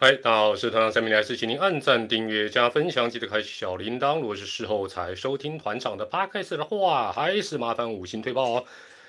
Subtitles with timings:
[0.00, 4.20] 嗨，大家好，我是团长三明来是请您按赞、订阅、加分享，记得开启小铃铛。
[4.20, 8.64] 如果是事后才收听团长的 podcast 的话，还是麻烦五星推报哦，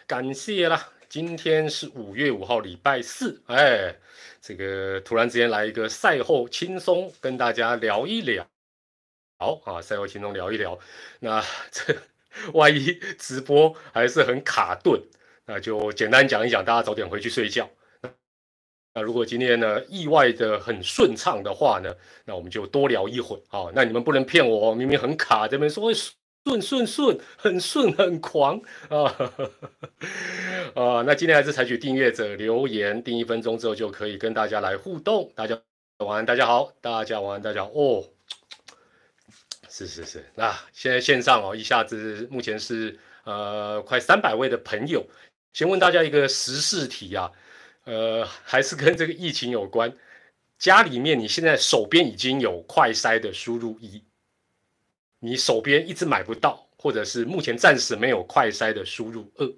[0.08, 0.90] 感谢啦。
[1.08, 3.96] 今天是五月五号，礼拜四，哎，
[4.42, 8.44] 这个突然之间来一个赛后轻松，跟大家聊一聊。
[9.38, 10.80] 好啊，赛后轻松聊一聊。
[11.20, 11.96] 那这
[12.54, 15.00] 万一直播还是很卡顿，
[15.46, 17.70] 那就简单讲一讲，大家早点回去睡觉。
[18.94, 21.94] 那如果今天呢意外的很顺畅的话呢，
[22.26, 23.70] 那我们就多聊一会啊。
[23.74, 29.04] 那你们不能骗我，明明很卡，这边说顺顺顺，很顺很狂啊
[30.74, 31.04] 啊。
[31.06, 35.32] 那今天还是采取订阅者留言，订一分钟之后就可以跟大家来互动。
[35.36, 35.56] 大家
[36.00, 38.04] 晚安，大家好，大家晚安，大家哦。
[39.70, 45.06] 是是是，那现在线上哦，一下子目前是呃快三百位的朋友，
[45.54, 47.32] 先问大家一个时事题啊。
[47.90, 49.92] 呃，还是跟这个疫情有关。
[50.60, 54.04] 家里面你现在手边已经有快筛的输入一，
[55.18, 59.52] 你手边一直买不到，或者是目前暂时没有快筛的输入二。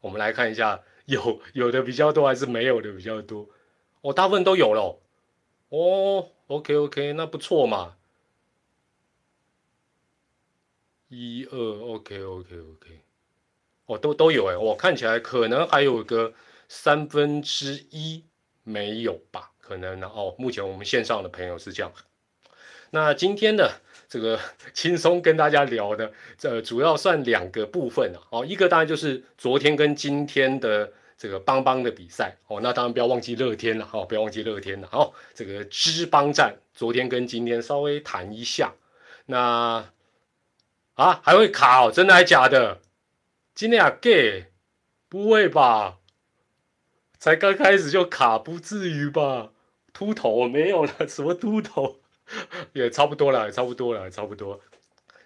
[0.00, 3.48] 我们来看一下，有有的比较多还是没有的比较多？
[4.02, 5.00] 哦，大部分都有了。
[5.70, 7.96] 哦，OK OK，那不错嘛。
[11.08, 13.00] 一二，OK OK OK，
[13.86, 16.32] 哦，都都有哎，我看起来可能还有个。
[16.74, 18.24] 三分之一
[18.62, 19.50] 没有吧？
[19.60, 20.10] 可能呢。
[20.12, 21.92] 哦，目前我们线上的朋友是这样。
[22.88, 23.70] 那今天的
[24.08, 24.40] 这个
[24.72, 28.18] 轻松跟大家聊的，这主要算两个部分啊。
[28.30, 32.38] 哦，一个当然就是昨天跟今天的这个邦邦的比赛。
[32.46, 33.86] 哦，那当然不要忘记乐天了。
[33.92, 34.88] 哦，不要忘记乐天了。
[34.90, 38.72] 好，这个知邦战昨天跟今天稍微谈一下。
[39.26, 39.92] 那
[40.94, 41.92] 啊，还会卡哦？
[41.92, 42.80] 真的还假的？
[43.54, 44.46] 今天啊，gay？
[45.10, 45.98] 不会吧？
[47.22, 49.52] 才刚开始就卡，不至于吧？
[49.92, 52.00] 秃头没有了， 什么秃头
[52.74, 54.60] 也差不多了，差不多了，差不多。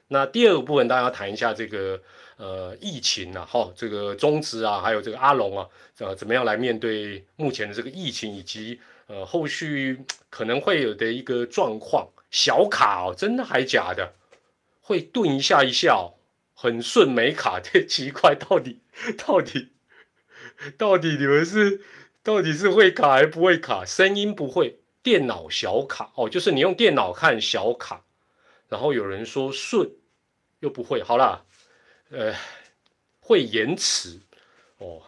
[0.09, 1.99] 那第二个部分，大家谈一下这个
[2.37, 5.67] 呃疫情啊，哈，这个中资啊，还有这个阿龙啊，
[6.01, 9.99] 呃，怎么样来面对目前的这个疫情，以及呃后续
[10.29, 12.07] 可能会有的一个状况。
[12.31, 14.13] 小卡哦，真的还假的？
[14.83, 16.13] 会顿一下一下哦，
[16.53, 18.81] 很顺没卡， 这奇怪，到底
[19.17, 19.71] 到底？
[20.79, 21.81] 到底你们是
[22.23, 23.85] 到底是会卡还不会卡？
[23.85, 28.05] 声音不会，电脑小卡哦，就是你用电脑看小卡，
[28.69, 29.91] 然后有人说顺
[30.61, 31.45] 又不会，好啦，
[32.11, 32.35] 呃，
[33.21, 34.21] 会延迟
[34.79, 35.03] 哦，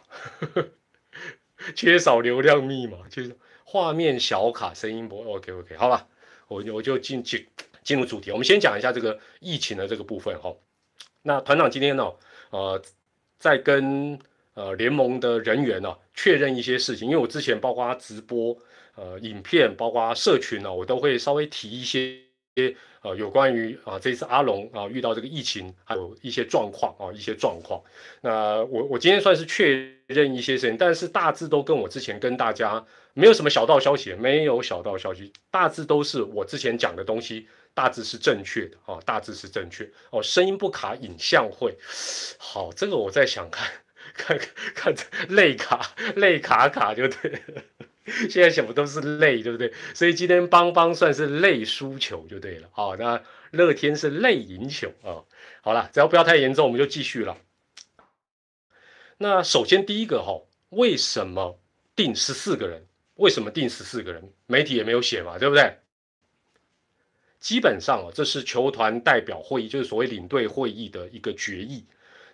[1.74, 6.06] 缺少流量密码，就是画面小卡，声音不 OK OK，好吧，
[6.46, 7.46] 我我就进进
[7.82, 10.54] 进入主题，我们先讲一下这个疫情的这个部分哈。
[11.22, 12.12] 那团长今天呢，
[12.50, 12.82] 呃，
[13.38, 14.18] 在跟。
[14.58, 18.58] 呃，联盟的人员呢，确认一些事情，因为我之前包括直播、
[18.96, 22.18] 呃，影片，包括社群呢，我都会稍微提一些，
[23.02, 27.80] 呃，有关于啊，这次阿龙啊遇到这个疫情，还有一些状况啊，一些状况。
[28.20, 41.76] 那我我今天算是确认一些事情，但是大致都跟我之前跟大家没有什么小道消息，没有小道消息，大致都是我之前讲的东西，大致是正确的啊，大致是正确哦，声音不卡，影像会
[42.38, 43.70] 好，这个我在想看。
[44.18, 44.38] 看
[44.74, 47.40] 看着累卡累卡卡就对，
[48.28, 49.72] 现在什么都是累，对不对？
[49.94, 52.68] 所以今天邦邦算是累输球就对了。
[52.72, 55.24] 好，那乐天是累赢球啊。
[55.62, 57.38] 好了，只要不要太严重，我们就继续了。
[59.18, 61.58] 那首先第一个哈，为什么
[61.94, 62.84] 定十四个人？
[63.14, 64.32] 为什么定十四个人？
[64.46, 65.78] 媒体也没有写嘛，对不对？
[67.40, 71.86] 基本上哦，这是球团代表会议，就是所谓领队会议的一个决议。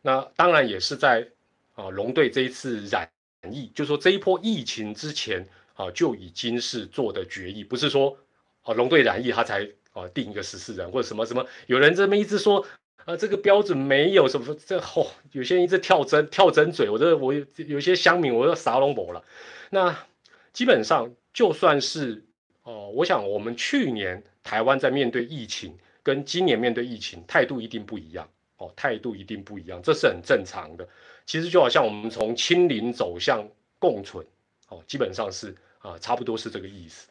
[0.02, 1.28] 那当然也是在。
[1.74, 3.08] 啊，龙队这一次染
[3.50, 8.16] 疫，就说这一波疫情之前啊就已经是做的决议，不是说
[8.62, 12.64] 啊龙队染疫他才啊定一个十四人或者什么什么，有人这么一直说
[13.04, 17.34] 啊这个标准没有什么这哦，有些人一直跳针跳针嘴，我这我
[17.66, 19.22] 有些乡民我都撒龙博了。
[19.70, 20.06] 那
[20.52, 22.24] 基本上就算是
[22.62, 28.28] 哦，我想我们去年台湾在面对疫情跟今年面对疫情态度一定不一样
[28.58, 30.88] 哦，态度一定不一样，这是很正常的。
[31.26, 33.48] 其实就好像我们从清零走向
[33.78, 34.24] 共存，
[34.68, 37.08] 哦，基本上是啊，差不多是这个意思。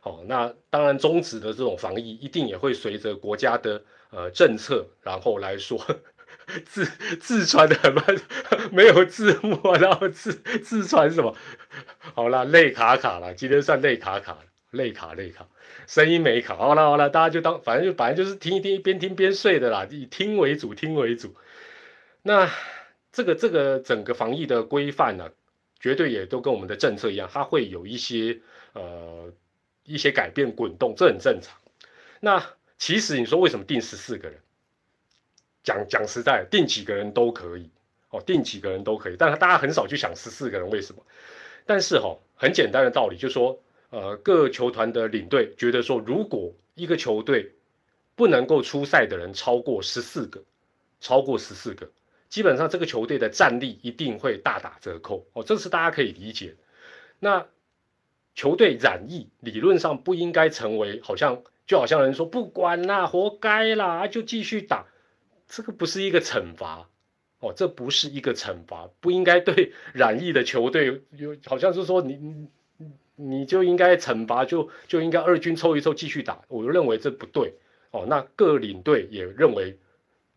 [0.00, 5.84] 好，那当然终止的这种防疫一定也会随着国家的呃政策，然后来说
[6.64, 6.84] 自
[7.20, 8.04] 自传的很慢，
[8.70, 10.32] 没有字幕，然后自
[10.62, 11.36] 自传什么？
[12.14, 14.38] 好了，累卡卡了，今天算累卡卡，
[14.70, 15.46] 累卡累卡，
[15.88, 16.56] 声音没卡。
[16.56, 21.34] 好了好了，大家就当反正就反正就是听一听，边听边睡的啦，以听为主，听为主。
[22.22, 22.48] 那。
[23.18, 25.28] 这个这个整个防疫的规范呢，
[25.80, 28.38] 绝对也都跟我们的政策一样，它会有一些
[28.74, 29.32] 呃
[29.82, 31.58] 一些改变滚动，这很正常。
[32.20, 32.40] 那
[32.76, 34.38] 其实你说为什么定十四个人？
[35.64, 37.68] 讲讲实在，定几个人都可以
[38.10, 41.04] 哦，定几个人都可以，但是大家很少去想十四个人为什么？
[41.66, 43.60] 但是哈，很简单的道理就是说，
[43.90, 47.52] 呃，各球团的领队觉得说，如果一个球队
[48.14, 50.40] 不能够出赛的人超过十四个，
[51.00, 51.90] 超过十四个，
[52.28, 55.26] 基本上这个球队的战力一定会大打折扣。
[55.32, 56.56] 哦，这是大家可以理解。
[57.18, 57.46] 那
[58.34, 64.86] 球队染疫理论上不应该成为好像就好像人说不管啦，活该啦，就继续打，
[65.46, 66.88] 这个不是一个惩罚。
[67.40, 72.48] 哦，这不是一个惩罚，不应该对染疫的球队有好像是说你
[73.14, 77.54] 你就应该惩罚，就就应该二军抽一抽继续打，我认为这不对。
[77.90, 79.78] 哦，那各领队也认为，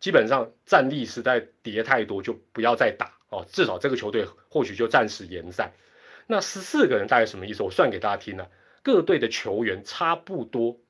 [0.02, 3.46] 基本上战力实在跌太多，就不要再打哦。
[3.48, 5.72] 至少这个球队或许就暂时延赛。
[6.26, 7.62] 那十四个人大概什么意思？
[7.62, 8.50] 我算给大家听了，
[8.82, 10.80] 各队的球员差不多，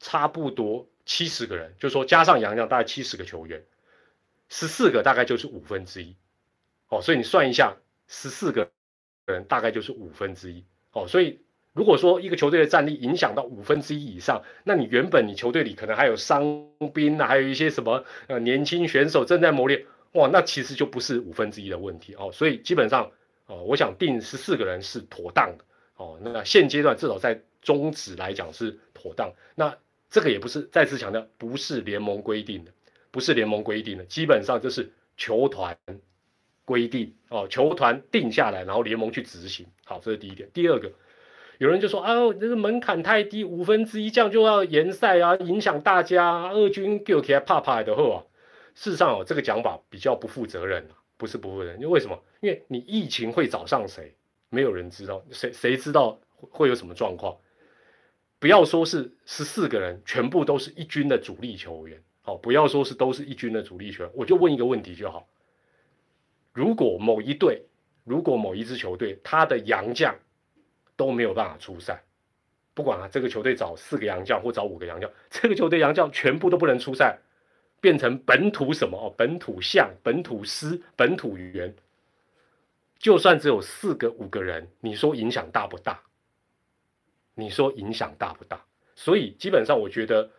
[0.00, 3.64] 差不多七十个人，就说加上杨将大概七十个球员，
[4.48, 6.16] 十四个大概就是五分之一。
[6.88, 7.76] 哦，所以你算一下，
[8.08, 8.68] 十四个
[9.26, 10.64] 人大概就是五分之一。
[10.90, 11.40] 哦，所以。
[11.72, 19.84] 如果说一个球队的战力影响到五分之一以上，那你原本你球队里可能还有伤兵啊，还有一些什么呃年轻选手正在磨练，
[20.14, 22.28] 哇，那其实就不是五分之一的问题哦。
[22.32, 23.08] 所以基本上
[23.46, 25.64] 哦，我想定十四个人是妥当的
[25.96, 26.18] 哦。
[26.20, 29.32] 那现阶段至少在中止来讲是妥当。
[29.54, 29.72] 那
[30.10, 32.72] 这个也不是再次强调，不是联盟规定的，
[33.12, 35.78] 不是联盟规定的，基本上就是球团
[36.64, 39.64] 规定哦，球团定下来，然后联盟去执行。
[39.84, 40.48] 好，这是第一点。
[40.52, 40.90] 第二个。
[41.60, 46.48] 有人就说啊，这个门槛太低，五分之一这样就要延赛啊，影响大家。
[46.48, 48.24] 二军给我起来怕怕的后啊，
[48.74, 52.18] 事实上哦，这个讲法比较不负责任不是不负责任，因为为什么？
[52.40, 54.14] 因为你疫情会找上谁，
[54.48, 57.36] 没有人知道，谁谁知道会有什么状况？
[58.38, 65.28] 不要说是十四个人全部都是一军的主力球员，好，不要说是都是一军的主力球员，我就问一个问题就好：
[66.54, 67.66] 如果某一队，
[68.04, 70.16] 如果某一支球队，他的洋将。
[71.00, 72.04] 都没有办法出赛，
[72.74, 77.18] 不管啊，这个球队找四个洋将或找五个洋将，这个球队洋将全部都不能出赛，
[77.80, 81.74] 变成本土什么哦，本土象、本土师、本土员，
[82.98, 85.98] 就算只有四个五个人，你说影响大不大？
[87.34, 88.62] 你说影响大不大？
[88.94, 90.30] 所以基本上我觉得，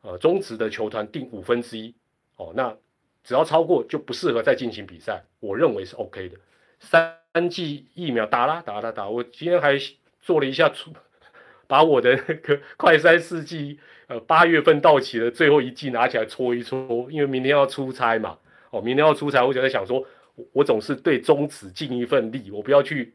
[0.00, 1.94] 呃，中职的球团定五分之一
[2.36, 2.74] 哦，那
[3.22, 6.38] 只要超过就不适合再进行比赛，我认为是 OK 的。
[6.80, 7.25] 三。
[7.36, 9.06] 三剂疫苗打啦，打打打！
[9.06, 9.76] 我今天还
[10.22, 10.90] 做了一下出，
[11.66, 18.38] 把我的那个 快三四剂，呃，八月份到期的，最后一剂拿起来搓一搓，因为明天要出差嘛。
[18.70, 20.02] 哦，明天要出差，我就在想说，
[20.54, 23.12] 我总是对中止尽一份力，我不要去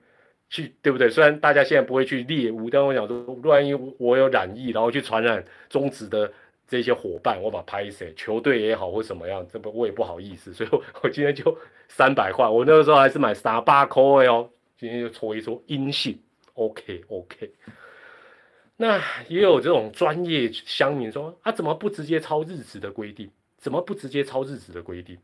[0.51, 1.09] 去，对不对？
[1.09, 6.31] 虽然大家现在不会去猎物，但我想说，万一我有染疫，然后去传染中止的。
[6.71, 11.53] 这些伙伴，我把拍谁球队也好或什么样，这不我也不好意思， 所以我我今天就
[11.89, 16.17] 三百块，我那个时候还是买三八块哦，今天就搓一搓阴性
[16.53, 17.53] ，OK OK。
[18.77, 23.29] 那也有这种专业乡民说啊，怎么不直接抄日子的规定？
[23.57, 25.17] 怎么不直接抄日子的规定？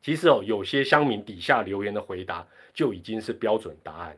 [0.00, 4.16] 其实哦，有些乡民底下留言的回答就已经是标准答案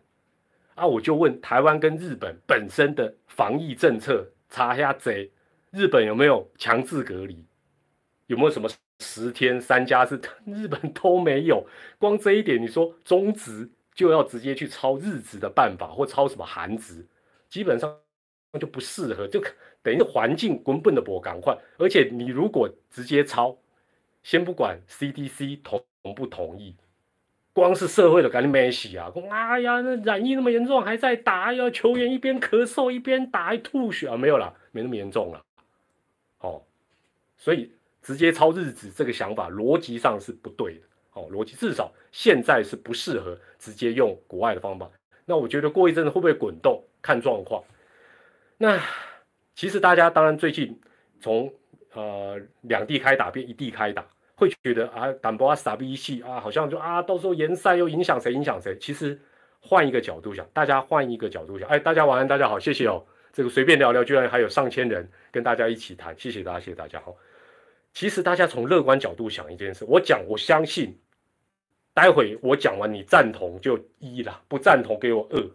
[0.77, 5.29] 啊，我就问台湾跟日本本身的防疫政策查一下贼。
[5.71, 7.45] 日本有没有强制隔离？
[8.27, 8.69] 有没有什么
[9.01, 10.21] 十天三加四？
[10.47, 11.67] 日本都没有。
[11.99, 17.07] 光这一点，你说中职就要直接去抄日职的办法，或抄什么韩职，
[17.49, 17.93] 基本上
[18.61, 19.27] 就不适合。
[19.29, 19.43] 就
[19.83, 21.57] 等于环境根本的不赶快。
[21.79, 23.57] 而且你如果直接抄，
[24.23, 25.83] 先不管 CDC 同
[26.15, 26.77] 不同意，
[27.53, 29.13] 光是社会的赶紧没洗啊！
[29.31, 31.71] 哎呀，那染疫那么严重，还在打呀！
[31.71, 34.17] 球员一边咳嗽一边打，还吐血啊！
[34.17, 35.45] 没有了，没那么严重了。
[37.41, 40.81] 所以直接抄日子这个想法逻辑上是不对的。
[41.15, 44.89] 哦，逻辑至少现在是不适合直接用国外的方法。
[45.25, 47.65] 那我觉得过一阵子会不会滚动，看状况。
[48.57, 48.79] 那
[49.57, 50.79] 其实大家当然最近
[51.21, 51.53] 从
[51.95, 54.07] 呃两地开打变一地开打，
[54.37, 58.79] 会觉得啊，胆波啊傻逼气啊，好像就啊到时候延赛又影响谁影响谁。
[58.79, 59.21] 其实
[59.61, 63.05] 换一个角度想，大家换一个角度想，哎，大家晚安，大家好，谢谢哦。
[63.33, 67.17] 这个随便聊聊，居然还有上千人跟大家一起谈，谢谢大家，谢谢大家好。
[67.93, 70.99] 其实大家从乐观角度想一件事，我讲我相信，
[71.93, 75.51] 待会我讲完你赞同就一了，不赞同给我二，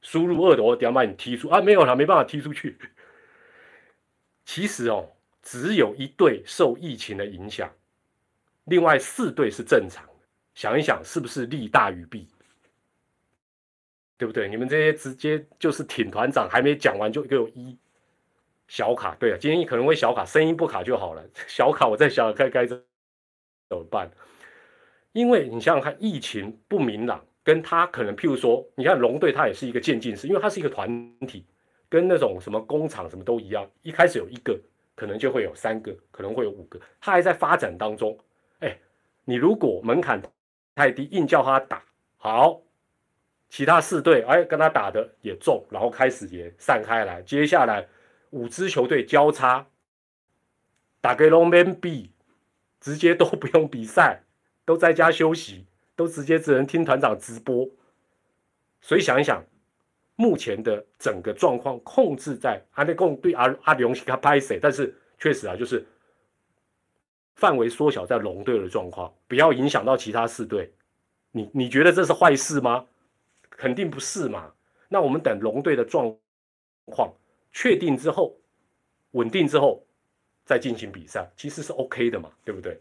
[0.00, 2.78] 输入二的我等下把你踢出啊，没有了，没办法踢出去。
[4.44, 5.06] 其实哦，
[5.42, 7.70] 只有一队受疫情的影响，
[8.64, 12.26] 另外四队是正常的，想一想是不是利大于弊？
[14.16, 14.48] 对不对？
[14.48, 17.78] 你们这些直接就是挺团长，还没讲完就给我一
[18.68, 19.16] 小卡。
[19.18, 21.24] 对啊，今天可能会小卡，声音不卡就好了。
[21.48, 22.80] 小卡，我在想该该怎
[23.70, 24.08] 么办？
[25.12, 31.44] 因为你想想看，疫情不明朗，跟他可能譬如说，你看龙队，他也是一个渐进式，因为他是一个团体，
[31.88, 34.56] 跟那种什么工厂什么都一样，一开始有一个，
[34.94, 38.16] 可能就会有三个，可能会有五个，他还在发展当中。
[38.60, 38.78] 哎，
[39.24, 40.22] 你如果门槛
[40.74, 41.82] 太低，硬叫他打
[42.18, 42.60] 好。
[43.48, 47.22] 其他四队哎，跟他打的也中，然后开始也散开来。
[47.22, 47.88] 接下来
[48.30, 49.66] 五支球队交叉
[51.00, 52.10] 打给龙门 B，
[52.80, 54.22] 直接都不用比赛，
[54.64, 55.66] 都在家休息，
[55.96, 57.68] 都直接只能听团长直播。
[58.80, 59.44] 所以想一想，
[60.16, 65.84] 目前的整个状况控制在阿内贡对阿阿龙西卡拍谁，但是确实啊，就是
[67.34, 70.72] 范围缩小在龙队的状况，不要影响到其他四队。
[71.30, 72.86] 你你觉得这是坏事吗？
[73.50, 74.52] 肯定不是嘛？
[74.88, 76.16] 那我们等龙队的状
[76.86, 77.12] 况
[77.60, 78.36] 确定之后，
[79.10, 79.84] 稳定之后
[80.44, 82.80] 再进行比赛，其实是 OK 的嘛，对不对？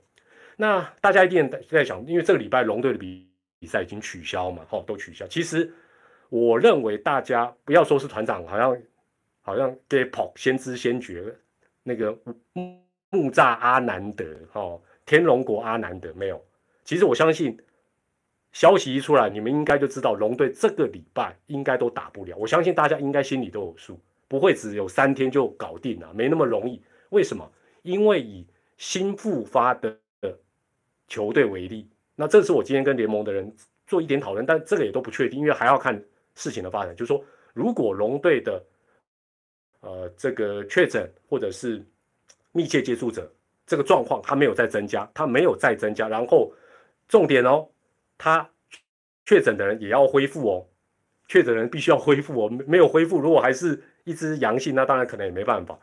[0.55, 5.25] 那大家一定在想，因为这个礼拜龙队的比比赛已经取消嘛，哈，都取消。
[5.25, 5.74] 其实
[6.29, 8.77] 我认为大家不要说是团长，好像
[9.41, 11.34] 好像 g a p o 先知先觉，
[11.81, 12.15] 那个
[12.53, 12.79] 木
[13.10, 16.39] 木栅阿南德，哈，天龙国阿南德没有。
[16.84, 17.60] 其实我相信。
[18.53, 22.36] 消息一出来，你们应该就知道龙队这个礼拜应该都打不了。
[22.38, 26.81] 我相信大家应该心里都有数，不会只有三天就搞定了，没那么容易。
[27.10, 27.50] 为什么？
[27.84, 28.46] 因为以
[28.77, 29.98] 新复发的
[31.07, 33.55] 球队为例，那这是我今天跟联盟的人
[33.86, 36.03] 做一点讨论，但这个也都不确定，因为还要看
[36.36, 36.93] 事情的发展。
[36.96, 38.62] 就是说，如果龙队的
[39.79, 41.81] 呃这个确诊或者是
[42.51, 43.31] 密切接触者
[43.65, 46.51] 这个状况，他没有再增加，他没有再增加，然后
[47.07, 47.65] 重点哦。
[48.17, 48.50] 他
[49.25, 50.67] 确诊的人也要恢复哦，
[51.27, 55.78] 确诊人必须要恢复哦，没有恢复，如果还是一只阳性，那当然可能也没办法。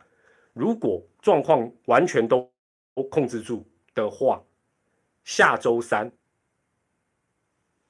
[0.54, 2.50] 如果状况完全都
[3.10, 4.42] 控制住的话，
[5.24, 6.10] 下周三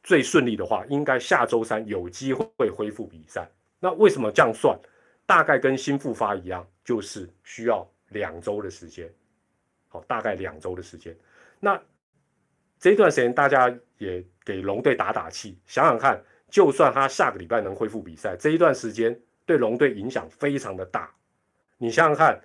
[0.03, 3.49] 最顺利的话，应该下周三有机会恢复比赛。
[3.79, 4.77] 那为什么这样算？
[5.25, 9.09] 大概跟新复发一样，就是需要两周的时间。
[9.87, 11.17] 好，大概两周的时间。
[11.61, 11.81] 那
[12.81, 21.11] 这段时间大家也给龙队打打气，想想看，就算他下个礼拜能恢复比赛，这一段时间对龙队影响非常的大。
[21.79, 22.41] 你想想看，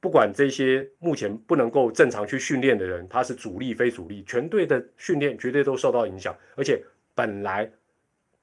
[0.00, 6.34] 不管这些目前不能够正常去训练的人，他是主力非主力，全队的训练绝对都受到影响。
[6.56, 6.82] 而且
[7.14, 7.70] 本来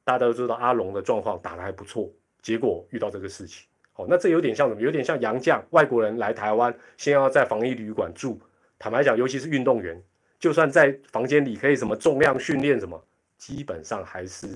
[0.04, 2.12] 大家都知道阿龙的状况打得还不错，
[2.42, 4.82] 结果遇到这个事情，哦，那这有点像什么？
[4.82, 8.40] 有点像洋将外国人来台湾，先要在防疫旅馆住。
[8.78, 10.02] 坦白讲，尤其是运动员。
[10.40, 13.04] 就算在房间里可以什么重量训练什么，
[13.40, 14.48] 基本上还是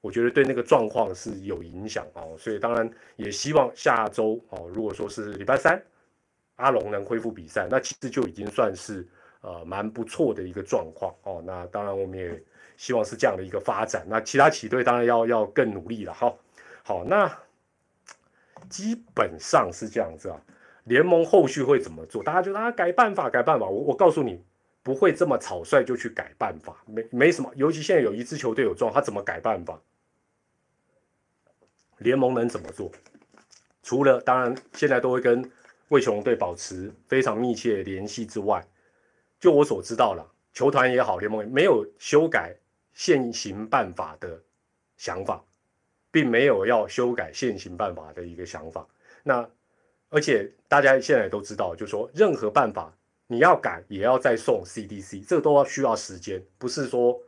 [0.00, 2.34] 我觉得对那个状况是有影响哦。
[2.38, 5.82] 所以当然也希望下周哦，如果说是礼拜三
[6.56, 9.06] 阿龙能恢复比赛，那其实就已经算是
[9.40, 11.42] 呃蛮不错的一个状况哦。
[11.44, 12.42] 那当然我们也
[12.76, 14.06] 希望是这样的一个发展。
[14.08, 16.34] 那其他企队当然要要更努力了哈。
[16.82, 17.30] 好，那
[18.68, 20.40] 基本上是这样子啊。
[20.84, 22.22] 联盟后续会怎么做？
[22.22, 23.66] 大家就啊改办法改办法。
[23.66, 24.42] 我我告诉你。
[24.80, 27.52] 不会这么草率就去改办法，没没什么。
[27.56, 29.78] 尤其现在有一支球队有状，他怎么改办法？
[31.98, 32.90] 联盟能怎么做？
[33.82, 35.50] 除了当然现在都会跟
[35.88, 38.66] 魏雄队保持非常密切联系之外，
[39.40, 42.54] 就我所知道了，球团也好，联盟也没有修改
[42.92, 44.40] 现行办法的
[44.96, 45.42] 想法，
[46.10, 48.86] 并没有要修改现行办法的一个想法。
[49.22, 49.48] 那
[50.08, 52.92] 而且大家现在都知道，就是说任何办法。
[53.30, 57.20] 你要改也要再送 CDC，这个都要需要时间，不是说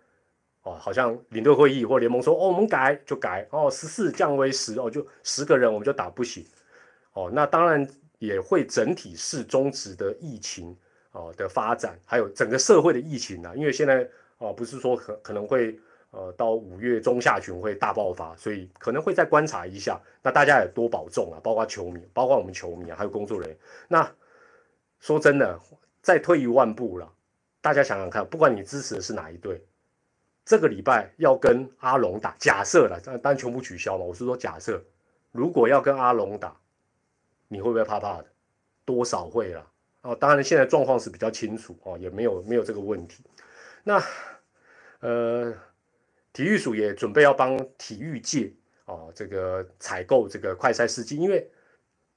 [0.62, 6.45] 哦，好像领队会议或联盟说哦，我们改就改哦，十四降为十哦，就十个人我们就打不行
[7.12, 7.88] 哦，那当然
[8.19, 10.76] 也会整体是终止的疫情
[11.12, 15.79] 哦的发展，还有整个社会的疫情啊，因为现在哦不是说可可能会
[16.11, 23.59] 呃到五月中下旬会大爆发，所以可能会再观察一下，那大家也多保重啊，包括球迷，包括我们球迷啊，还有工作人员。
[23.88, 24.11] 那
[25.00, 25.59] 说真的。
[26.02, 27.07] 再退一万步了，
[27.61, 29.62] 大家想想看，不管你支持的是哪一队，
[30.50, 34.04] 这个礼拜要跟阿龙打，假设了，但但全部取消嘛。
[34.04, 34.83] 我是说假设，
[35.30, 36.57] 如果要跟阿龙打，
[37.47, 38.26] 你会不会怕怕的？
[38.85, 39.64] 多少会啦。
[40.02, 43.23] 哦，当然现在状况是比较清楚哦，也没有没有这个问题。
[43.85, 44.02] 那
[44.99, 45.54] 呃，
[46.33, 48.52] 体育署也准备要帮体育界
[48.87, 51.49] 哦，这个采购这个快筛试剂，因为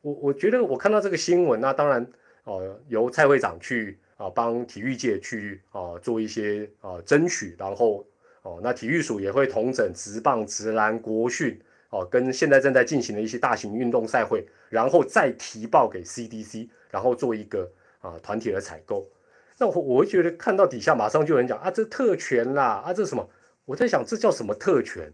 [0.02, 2.12] 我我觉得我看到这个新闻，那当然。
[2.46, 8.06] 哦，由蔡会长去啊，帮体育界去啊做一些啊争取，然后
[8.44, 11.60] 哦，那体育署也会同整职棒、直篮、国训
[11.90, 19.10] 哦，跟现在正在进行的一些大型运动赛会，然后再提报给 CDC，然后做一个啊团体的采购。
[19.58, 23.30] 那我我会觉得看到底下马上就有人讲啊，这特权啦，啊这什么？
[23.66, 25.14] 我在想这叫什么特权？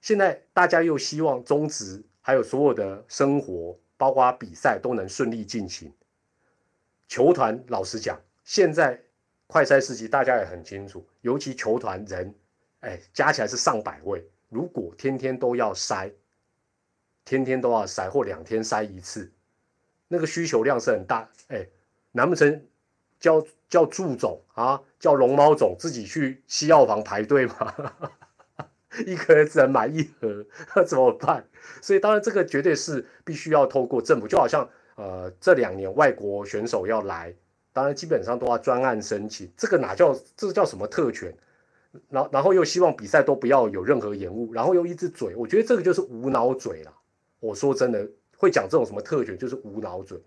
[0.00, 5.92] 现在大家又希望中职还有所有的生活，包括比赛都能顺利进行。
[7.08, 9.02] 球团老实讲，现在
[9.46, 12.34] 快筛时期大家也很清楚，尤其球团人，
[12.80, 16.12] 哎，加起来是上百位，如果天天都要筛，
[17.24, 19.30] 天天都要筛或两天筛一次，
[20.08, 21.28] 那个需求量是很大。
[21.48, 21.66] 哎，
[22.12, 22.66] 难不成
[23.20, 27.74] 叫叫祝总啊，叫龙猫总自己去西药房排队吗？
[29.06, 30.44] 一个人只能买一盒，
[30.74, 31.46] 那 怎么办？
[31.80, 37.34] 所以当然这个绝对是必须要透过政府，就好像呃这两年外国选手要来，
[37.72, 41.34] 当然基本上都要专案申请，这个哪叫这个叫什么特权？
[42.08, 46.92] 然然后又希望比赛都不要有任何延误，然后又一直嘴，我觉得这个就是无脑嘴了。
[47.40, 50.18] 我说真的，会讲这种什么特权就是无脑嘴。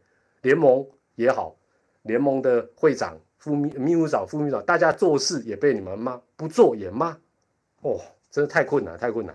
[0.42, 0.86] 联盟
[1.16, 1.56] 也好，
[2.04, 7.18] 联盟的会长、副秘秘书长、副秘书长，大家做事也被你们骂，不做也骂，
[7.82, 8.00] 哦。
[8.32, 9.34] 真的太困难，太困难。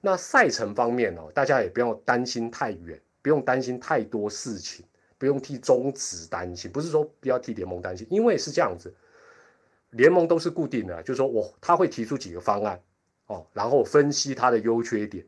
[0.00, 4.86] 那赛程方面哦，大家也不用担心太远，不用担心太多事情，
[5.22, 6.68] 不用替中职担心。
[6.68, 8.92] 不是说不要替联盟担心，因为是这样子，
[9.90, 12.82] 联盟都是固定的，就是说我他会提出几个方案
[13.28, 15.24] 哦，然后分析他的优缺点，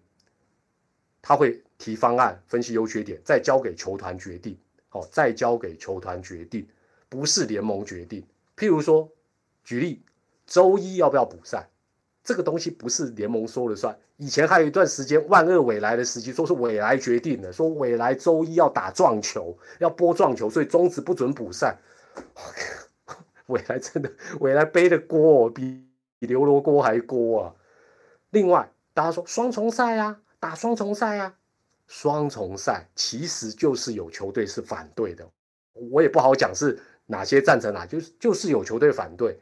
[1.22, 4.58] 他会提方案分析优缺点，再交给球团决定，
[4.90, 6.66] 哦，再交给球团决定，
[7.08, 8.26] 不是联盟决定。
[8.56, 9.08] 譬如说，
[9.62, 10.02] 举例，
[10.44, 11.68] 周一要不要补赛？
[12.24, 13.94] 这个东西不是联盟说了算。
[14.16, 21.76] 以前还有一段时间，万恶未来的时期，说是未来决定的，说未来周一要打撞球，要播撞球，所以中止不准补赛。
[22.16, 22.22] 我
[23.04, 23.16] 靠
[23.46, 25.84] 未来真的，未来背的锅哦比
[26.18, 27.54] 比刘罗锅还锅啊！
[28.30, 31.34] 另外，大家说双重赛啊，打双重赛啊，
[31.86, 35.28] 双重赛其实就是有球队是反对的，
[35.90, 39.38] 我也不好讲是哪些赞成哪，就是就是有球队反对。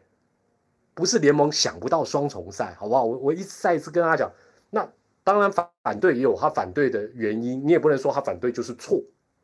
[0.94, 3.04] 不是联盟想不到双重赛，好不好？
[3.04, 4.30] 我我一再一次跟他讲，
[4.70, 4.86] 那
[5.24, 9.00] 当然反反对也有他反对的原因，你也不能说他反对就是错。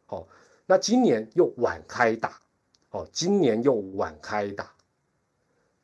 [0.07, 0.27] 好，
[0.67, 2.39] 那今年又晚开打，
[2.91, 4.71] 哦，今年又晚开打，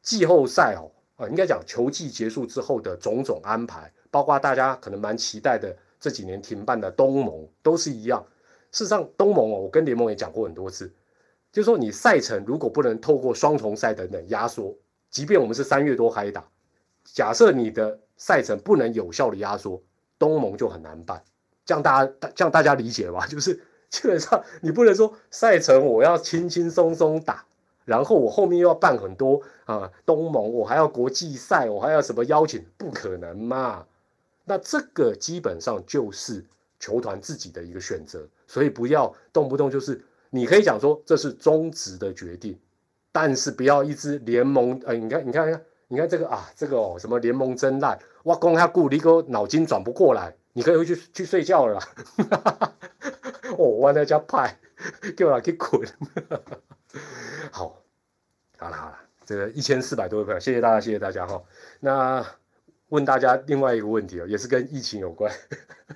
[0.03, 8.23] 季后赛哦，啊，应该讲球季结束之后的种种安排，包括大家可能蛮期待的这几年停办的东盟，都是一样。
[8.71, 10.93] 事实上，东盟哦，我跟联盟也讲过很多次，
[11.53, 14.77] 就是说你赛程如果不能透过双重赛等等压缩。
[15.15, 16.45] 即便我们是三月多开打，
[17.05, 19.81] 假设你的赛程不能有效的压缩，
[20.19, 21.23] 东盟就很难办。
[21.65, 23.25] 这样大家这样大家理解吧？
[23.31, 23.55] 就是
[23.89, 27.47] 基本上你不能说赛程我要轻轻松松打，
[27.85, 33.87] 然后我后面又要办很多啊东盟，我还要国际赛，我还要什么邀请，不可能嘛？
[34.45, 36.45] 那这个基本上就是
[36.81, 42.59] 球团自己的一个选择，所以不要动不动就是你可以讲说这是中职的决定。
[43.15, 51.79] 但是不要一直联盟，呃，你看，你看，你看这个啊，这个哦，什么联盟真烂，哇，公他顾你个脑筋转不过来，你可以回去去睡觉了。
[53.57, 54.59] 哦，我那家派，
[55.17, 55.81] 叫我去滚。
[57.53, 57.81] 好，
[58.59, 61.41] 好了好了，这个一千四百多位朋友，谢谢大家，谢谢大家哈。
[61.79, 62.27] 那
[62.89, 65.33] 问大家另外一个问题哦，也是跟疫情有关。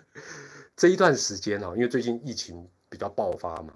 [0.76, 3.74] 这一段时间哦，因为最近疫情比较爆发嘛。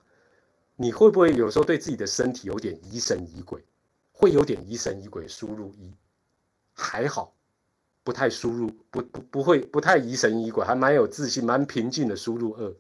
[0.77, 3.63] 你会不会有时候对自己的身体有点疑神疑鬼？
[4.11, 5.93] 会有点疑神疑鬼，输入一
[6.75, 7.35] 还好，
[8.05, 12.15] 不太输入不不不会不太疑神疑鬼，还蛮有自信，蛮平静的。
[12.15, 12.75] 输入二，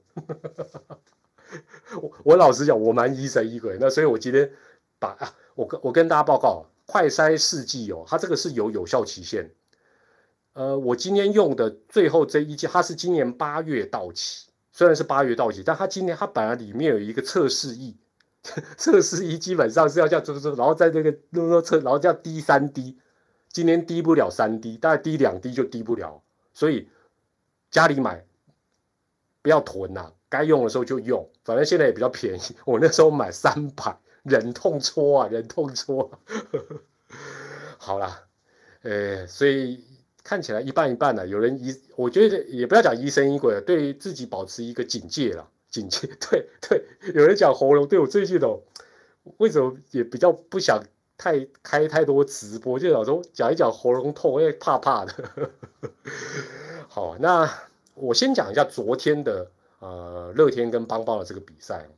[2.00, 3.76] 我我老实讲，我蛮疑神疑鬼。
[3.80, 4.52] 那所以我今天
[5.00, 9.50] 把啊，我跟我跟大家报告，快筛试剂哦，它这个是有有效期限。
[10.52, 14.51] 呃，我今天用的最后这一剂，它是今年八月到期。
[14.72, 17.94] 虽然是八月到期，但他今年他本来里面有一个测试液，
[18.78, 22.98] 测试液基本上是要叫这这，然后在这个那个测，然后叫滴三滴，
[23.50, 26.22] 今年滴不了三滴，大概滴两滴就滴不了，
[26.54, 26.88] 所以
[27.70, 28.24] 家里买
[29.42, 36.10] 不要囤呐，该用的时候就用，反正现在也比较便宜，我那时候买三百，忍痛搓啊，忍痛搓，
[37.76, 38.22] 好啦，
[38.80, 39.84] 呃，所以。
[40.24, 46.08] 看起来一半一半的，有人疑，我觉得也不要讲疑神疑鬼了，对自己保持一个警戒了，警戒。
[46.30, 48.60] 对对，有人讲喉咙，对我最近哦，
[49.38, 50.82] 为什么也比较不想
[51.18, 55.50] 太开太多直播，就老说讲一讲喉咙痛，因为怕怕的。
[56.88, 57.52] 好，那
[57.94, 61.88] 我先讲一下昨天的呃乐天跟邦邦的这个比赛。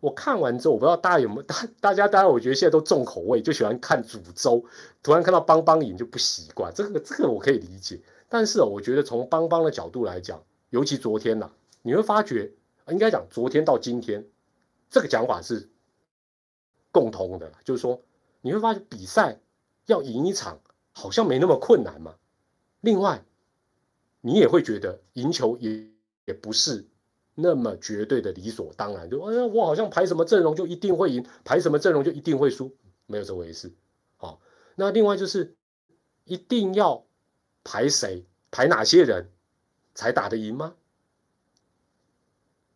[0.00, 4.64] 我看完之后，我不知道大家有没有大大家，当然我觉得现在都重口味，就喜欢看主周，
[5.02, 8.00] 突然看到邦邦赢就不习惯，这个这个我可以理解。
[8.28, 11.50] 但是，我觉得从邦邦的角度来讲，尤其昨天呐，
[11.82, 12.50] 你会发觉，
[12.88, 14.26] 应该讲昨天到今天，
[14.88, 15.68] 这个讲法是
[16.90, 18.00] 共通的，就是说
[18.40, 19.38] 你会发现比赛
[19.86, 20.60] 要赢一场
[20.92, 22.14] 好像没那么困难嘛。
[22.80, 23.22] 另外，
[24.22, 25.90] 你也会觉得赢球也
[26.24, 26.86] 也不是。
[27.42, 32.74] 那么绝对的理所当然，就哎呀，我好像排什么阵容就一定会赢，排什么阵容就一定会输，
[33.06, 33.72] 没有这回事。
[34.16, 34.40] 好，
[34.74, 35.54] 那另外就是
[36.24, 37.04] 一定要
[37.64, 39.28] 排谁，排哪些人
[39.94, 40.74] 才打得赢吗？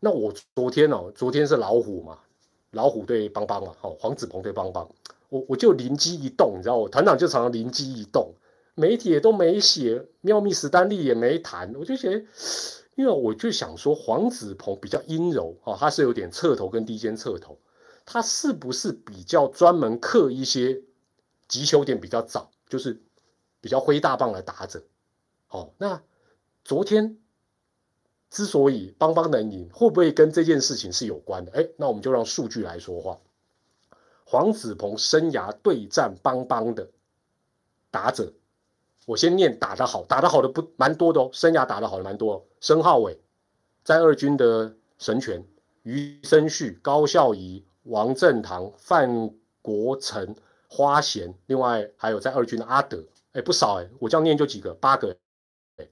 [0.01, 2.19] 那我昨天哦，昨天是老虎嘛，
[2.71, 4.89] 老虎对邦邦嘛，好，黄子鹏对邦邦，
[5.29, 8.35] 我我就灵机一动，你知道，我团长就常常灵机一动，
[8.75, 12.25] 媒体也都没写，妙密史丹利也没谈，我就觉得。
[12.97, 17.59] 因为我就想说，黄子鹏比较阴柔啊，他是有点侧头跟低肩侧头，
[18.07, 20.83] 他是不是比较专门克一些
[21.49, 23.03] 击球点比较早，就是
[23.61, 24.85] 比较挥大棒的打者？
[25.49, 26.03] 哦，那
[26.65, 27.19] 昨天
[28.31, 31.53] 之所以邦邦能赢，会不会跟这件事情是有关的？
[31.53, 33.19] 哎，那我们就让数据来说话。
[34.25, 36.91] 黄子鹏生涯对战邦邦的
[37.91, 38.33] 打者。
[39.07, 42.47] 我先念打得好，打得好的不蛮多的哦，生涯打得好的蛮多。
[42.61, 43.21] 申浩伟
[43.83, 45.47] 在二军的神拳，
[45.83, 50.35] 余生旭、高孝仪、王正堂、范国成、
[50.69, 55.17] 花贤，另外还有在二军的阿德，哎不少哎，我这样念就几个，八个
[55.77, 55.87] 哎。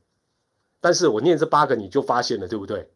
[0.81, 2.91] 但是我念这八个你就发现了对不对？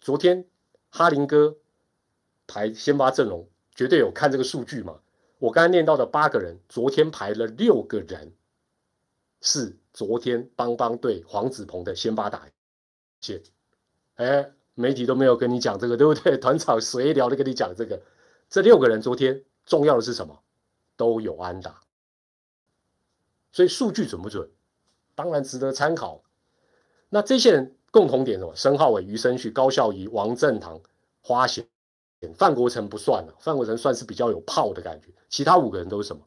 [0.00, 0.44] 昨天
[0.90, 1.56] 哈林哥
[2.46, 5.00] 排先发阵容，绝对有看这个数据嘛？
[5.40, 8.32] 我刚才念到的八个人，昨天排了六个人。
[9.44, 12.48] 是昨天邦邦对黄子鹏的先发打
[13.20, 13.42] 线，
[14.14, 16.38] 哎，媒体都没有跟你讲这个，对不对？
[16.38, 18.00] 团长随聊的跟你讲这个，
[18.48, 20.40] 这六个人昨天重要的是什么？
[20.96, 21.82] 都有安打，
[23.52, 24.48] 所以数据准不准？
[25.14, 26.22] 当然值得参考。
[27.10, 28.56] 那这些人共同点什么？
[28.56, 30.80] 申浩伟、余生旭、高孝仪、王正堂、
[31.20, 31.68] 花贤、
[32.34, 35.08] 范国成不算了，范国成算是比较有炮的感觉。
[35.28, 36.22] 其他五个人都是什么？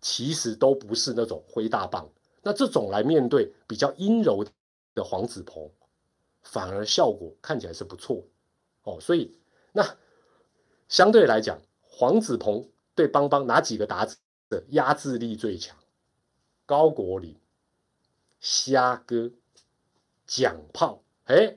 [0.00, 2.10] 其实都不是那种挥大棒。
[2.46, 4.46] 那这种来面对比较阴柔
[4.94, 5.68] 的黄子鹏，
[6.44, 8.22] 反而效果看起来是不错
[8.84, 9.00] 哦。
[9.00, 9.36] 所以
[9.72, 9.84] 那
[10.88, 14.14] 相对来讲，黄子鹏对邦邦哪几个打者
[14.48, 15.76] 的压制力最强？
[16.66, 17.36] 高国林、
[18.38, 19.28] 虾哥、
[20.24, 21.56] 蒋炮，哎，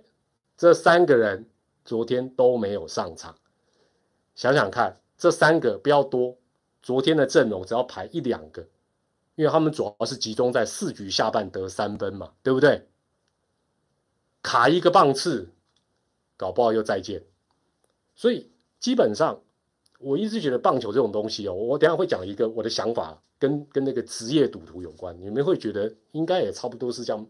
[0.58, 1.48] 这三个人
[1.86, 3.38] 昨天都没有上场。
[4.34, 6.36] 想想看，这三个不要多，
[6.82, 8.66] 昨天的阵容只要排一两个。
[9.40, 12.86] 因为他们主要是集中在四局下半得三分嘛，对不对？
[14.44, 15.48] 卡一个棒次，
[16.36, 17.24] 搞不好又再见。
[18.18, 19.40] 所以基本上，
[20.00, 25.18] 我一直觉得棒球这种东西哦，我等下会讲一个我的想法，跟跟那个职业赌徒有关。
[25.22, 27.26] 你们会觉得应该也差不多是这样。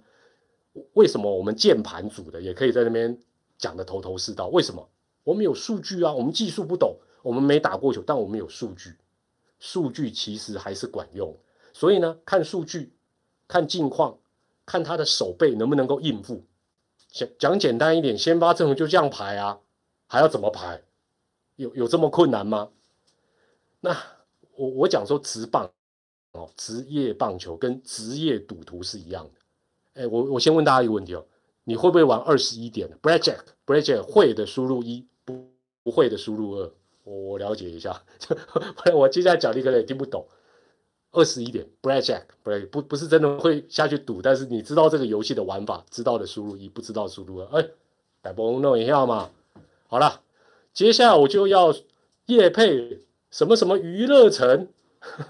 [0.93, 3.15] 为什么我们键盘组的也可以在那边
[3.59, 4.47] 讲的头头是道？
[4.47, 4.89] 为什么？
[5.23, 8.95] 我们有数据啊，我们技术不懂，我们没打过球，但我们有数据，
[9.59, 11.37] 数据其实还是管用。
[11.73, 12.93] 所以呢，看数据，
[13.47, 14.17] 看近况，
[14.65, 16.43] 看他的手背能不能够应付。
[17.12, 19.60] 讲讲简单一点，先发阵容就这样排啊，
[20.08, 20.84] 还要怎么排？
[21.55, 22.69] 有有这么困难吗？
[23.82, 23.97] 那
[24.55, 25.71] 我我讲说职棒
[26.34, 30.01] 哦，职业棒球跟职业赌徒是一样的。
[30.01, 31.25] 哎，我我先问大家一个问题哦，
[31.63, 35.51] 你会不会玩二十一点？Blackjack，Blackjack 会的输入一，不
[35.84, 36.71] 不会的输入二。
[37.03, 40.27] 我我了解一下， 不然我接下来讲你可能也听不懂。
[41.11, 47.67] 二十一点，Blackjack，不不不是真的会下去赌，但是你知道这个游戏的玩法，知道的输入一，不知道输入二，哎，
[48.21, 49.31] 来帮弄一下嘛。
[49.87, 50.21] 好了，
[50.71, 51.73] 接下来我就要
[52.27, 52.99] 夜配
[53.31, 54.67] 什么什么娱乐城，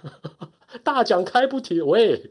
[0.84, 2.30] 大奖开不停喂。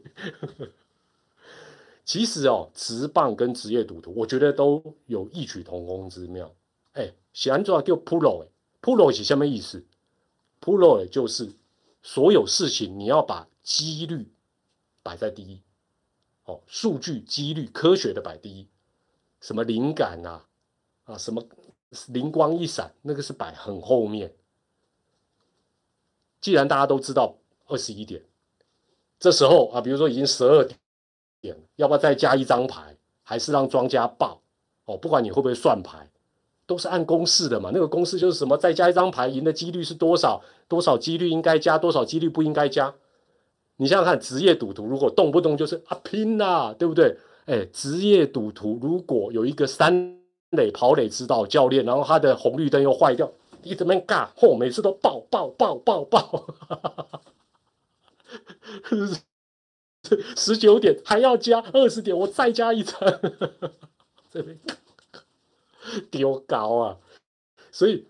[2.05, 6.53] 其实哦，直棒跟职业赌徒，我觉得都有异曲同工之妙。
[6.93, 9.83] 哎，喜欢做叫 pro？pro 是什么意思
[10.61, 11.49] ？Pro 就是。
[12.01, 14.31] 所有事情你要把几率
[15.03, 15.61] 摆在第一，
[16.45, 18.67] 哦，数据、几率、科学的摆第一，
[19.41, 20.45] 什么灵感啊，
[21.03, 21.45] 啊，什么
[22.07, 24.33] 灵光一闪，那个是摆很后面。
[26.39, 27.35] 既然大家都知道
[27.65, 28.23] 二十一点，
[29.19, 30.63] 这时候啊，比如说已经十二
[31.41, 34.41] 点，要不要再加一张牌，还是让庄家报？
[34.85, 36.09] 哦，不管你会不会算牌。
[36.69, 40.39] 都是按公式的嘛，那个公式就是什么，再加一张牌，赢的几率是多少？
[40.67, 42.93] 多少几率应该加，多少几率不应该加？
[43.77, 47.17] 你想想看，职业赌徒如果动不动就是啊拼呐，对不对？
[47.47, 50.19] 哎，职业赌徒如果有一个三
[50.51, 53.31] 垒跑垒指导教练，然后他的红绿灯又坏掉，
[53.63, 56.45] 一直没尬，嚯，每次都爆爆爆爆爆，
[60.37, 63.19] 十九点还要加二十点，我再加一层，
[64.29, 64.55] 这 边
[66.11, 66.97] 丢高啊！
[67.71, 68.05] 所以，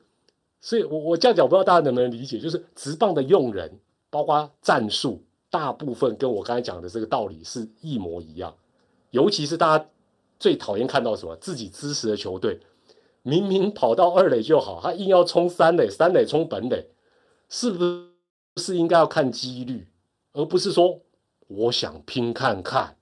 [0.61, 8.55] 所以我我这样讲，不知道大家能不能理解，就是直棒的用人，包括战术，大部分跟我刚才讲的这个道理是一模一样。
[9.11, 9.85] 尤其是大家
[10.39, 12.59] 最讨厌看到什么，自己支持的球队
[13.21, 16.87] 明明跑到二垒就好，他硬要冲三垒，三垒冲本垒，
[17.49, 18.07] 是不
[18.57, 19.87] 是应该要看几率，
[20.33, 21.01] 而不是说
[21.47, 22.97] 我想拼看看，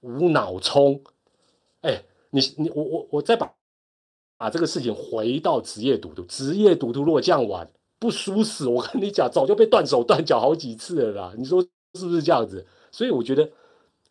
[0.00, 1.02] 无脑冲？
[1.80, 3.52] 哎，你你我我我再把。
[4.42, 11.34] 把这个事情回到职业赌徒，职业赌徒如果这样玩不输死，我跟你讲，早就被断手断脚好几次了啦。
[11.38, 11.62] 你说
[11.94, 12.66] 是不是这样子？
[12.90, 13.48] 所以我觉得，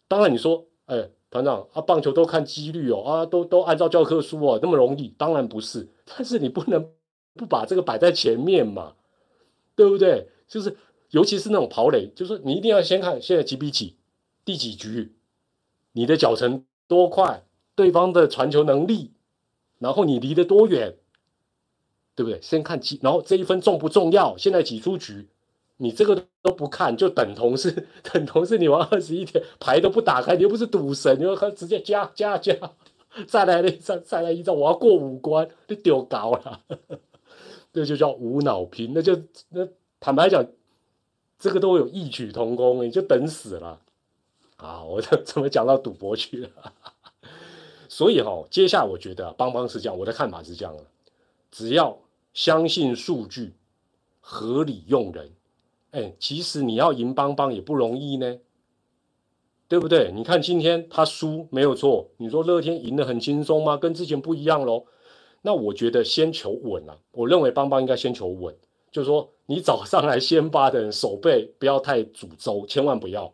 [0.08, 5.14] 当然你说，哎，团长啊，棒球都看几率哦，啊，都都按照教科书哦，那么容易？
[5.18, 6.90] 当然不是，但是你不能
[7.36, 8.94] 不把这个摆在前面嘛，
[9.76, 10.30] 对不对？
[10.48, 10.78] 就是
[11.10, 13.98] 尤其是那种跑垒，就是你一定要先看现在几比几，
[14.46, 15.14] 第几局，
[15.92, 17.44] 你的脚程多快，
[17.76, 19.12] 对方的传球能力。
[19.82, 20.96] 然后你离得多远，
[22.16, 22.40] 对不对？
[22.42, 24.38] 先看几，然后这一分重不重要？
[24.38, 25.28] 现在几出局，
[25.78, 32.56] 你这个都不看，就等同是 等同是你玩二十一天牌都不打开，你又不是赌神，你要看直接加加加，
[33.28, 36.62] 再来一张再来一张，我要过五关，你丢高了，
[37.74, 39.68] 这就叫无脑拼，那就那
[40.00, 40.46] 坦白讲，
[41.40, 43.82] 这个都有异曲同工，你就等死了
[44.58, 44.84] 啊！
[44.84, 46.74] 我怎么讲到赌博去了？
[47.92, 50.84] 所以哈，接下来我觉得邦邦是这样，我的看法是这样的：
[51.52, 51.98] 只要
[52.34, 53.54] 相信数据，
[54.22, 55.30] 合理用人，
[55.92, 58.38] 哎，其实你要赢邦邦也不容易呢，
[59.68, 60.10] 对不对？
[60.14, 63.76] 你看今天他输没有错，你说乐天赢得很轻松吗？
[63.76, 64.86] 跟之前不一样喽。
[65.42, 68.56] 那我觉得先求稳啊，我认为邦邦应该先求稳，
[68.90, 73.34] 就是说你早上来先发的人手背不要太诅咒，千万不要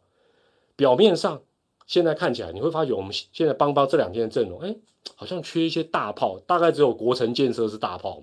[0.75, 1.39] 表面上。
[1.87, 4.75] 现在看起来，你会发觉我们现在邦邦这两天的阵容，哎，
[5.15, 8.21] 好像缺一些大炮，大概只有国城建设是大炮。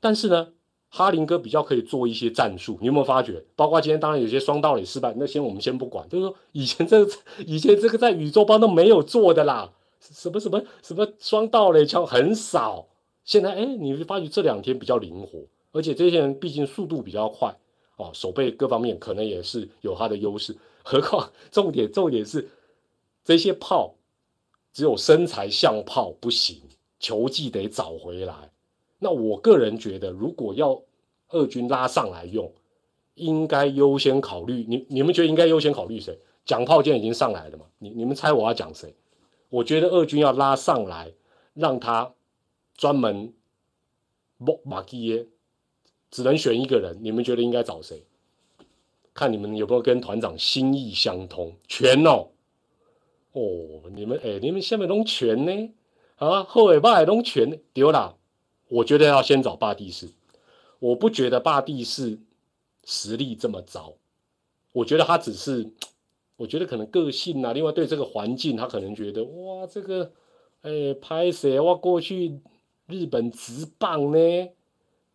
[0.00, 0.48] 但是呢，
[0.88, 3.44] 哈林哥比较可以做一些战术，你有没有发觉？
[3.54, 7.12] 包括今天当然有些双道垒失败，那先我们先不管，就是说以前这个
[7.46, 9.70] 以前这个在宇宙邦都没有做的啦，
[10.00, 12.88] 什么什么什么双道垒枪很少。
[13.24, 15.38] 现在哎，你会发觉这两天比较灵活，
[15.72, 17.54] 而且这些人毕竟速度比较快
[17.98, 20.56] 哦，手背各方面可能也是有他的优势。
[20.82, 22.48] 何况重点重点是。
[23.24, 23.94] 这些炮
[24.72, 26.60] 只有身材像炮不行，
[26.98, 28.50] 球技得找回来。
[28.98, 30.82] 那我个人觉得，如果要
[31.28, 32.52] 二军拉上来用，
[33.14, 34.86] 应该优先考虑你。
[34.88, 36.18] 你们觉得应该优先考虑谁？
[36.44, 37.66] 蒋炮剑已经上来了嘛？
[37.78, 38.94] 你你们猜我要讲谁？
[39.48, 41.12] 我觉得二军要拉上来，
[41.54, 42.14] 让他
[42.76, 43.32] 专门
[44.38, 45.26] 莫马基耶，
[46.10, 46.98] 只能选一个人。
[47.00, 48.04] 你们觉得应该找谁？
[49.14, 52.28] 看你们有没有跟团长心意相通，全哦。
[53.32, 55.70] 哦，你们哎，你们下面弄全呢？
[56.16, 58.16] 啊，后尾巴也弄全丢了。
[58.68, 60.12] 我觉得要先找巴蒂斯，
[60.78, 62.18] 我不觉得巴蒂斯
[62.84, 63.94] 实力这么糟。
[64.72, 65.70] 我觉得他只是，
[66.36, 70.12] 我觉得可能个性啊，另外对这个环境，他可能觉得哇，这个
[70.62, 72.40] 哎拍谁哇过去
[72.86, 74.48] 日本直棒呢？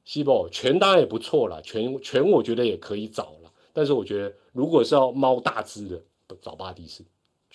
[0.06, 3.52] 西宝全当然也不错了，全全我觉得也可以找了。
[3.74, 6.02] 但是我觉得如果是要猫大只的，
[6.42, 7.04] 找巴蒂斯。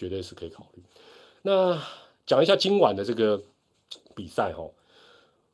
[0.02, 0.82] 绝对是可以考虑。
[1.42, 1.80] 那
[2.26, 3.40] 讲一下今晚的这个
[4.16, 4.68] 比赛哈，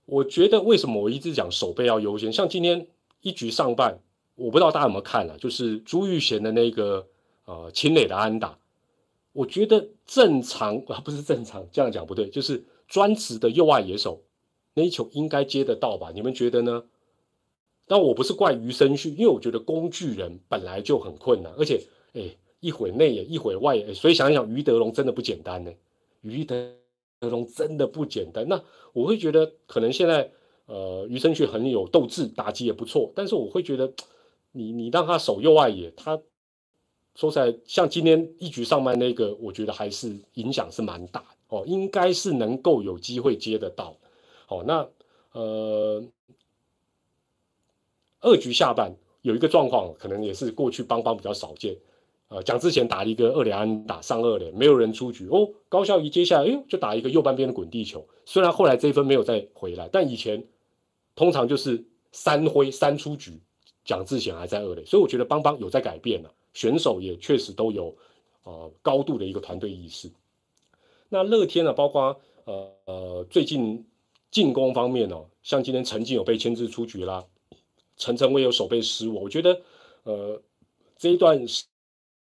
[0.06, 2.32] 我觉得为什么我一直讲守备要优先？
[2.32, 2.87] 像今天
[3.20, 4.00] 一局上半，
[4.37, 7.06] 我不知道大家有没有看啊，就是朱玉贤的那个
[7.44, 8.58] 呃秦磊的安打，
[9.34, 14.22] 我觉得正常 啊，不是正常，这样讲不对，就是专职的右外野手
[14.72, 16.11] 那一球应该接得到吧？
[16.14, 16.84] 你们觉得呢？
[17.87, 21.82] 但我不是怪余生旭，因为我觉得工具人本来就很困难，而且
[22.14, 22.34] 哎。
[22.61, 25.73] 一会内野，一会外野，所以想一想，于德龙真的不简单呢。
[26.23, 26.75] 于德
[27.21, 28.47] 龙真的不简单。
[28.49, 28.61] 那
[28.92, 30.31] 我会觉得，可能现在
[30.66, 33.12] 呃，余生旭很有斗志，打击也不错。
[33.14, 33.92] 但是我会觉得，
[34.53, 36.21] 你你让他守右外野，他
[37.14, 43.97] 说起来，像今天一局上半那个，我觉得还是影响是蛮大哦，应该是能够有机会接得到。
[44.47, 44.88] 好，那
[45.33, 46.05] 呃，
[48.21, 48.92] 二局下半
[49.23, 51.77] 有一个状况，可能也是过去邦邦比较少见。
[52.28, 55.48] 呃，蒋志贤打了一个二连安打上二连，没有人出局哦。
[55.68, 58.06] 高孝仪接下来，哎呦，就打一个右半边的滚地球。
[58.26, 60.46] 虽然后来这一分没有再回来，但以前
[61.16, 63.40] 通常就是三挥三出局，
[63.82, 67.96] 蒋志贤还在二垒，所以我觉得邦邦有在改变了，选手也确实都有
[68.44, 70.10] 呃高度的一个团队意识。
[71.08, 73.86] 那乐天呢，包括呃呃最近
[74.30, 77.24] 进攻方面哦，像今天陈静有被牵制出局啦，
[77.96, 79.62] 陈晨威有守备失误，我觉得
[80.02, 80.42] 呃
[80.98, 81.42] 这一段